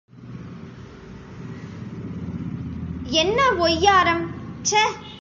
என்ன 3.13 3.39
ஒய்யாரம் 3.59 4.23
சே! 4.61 4.81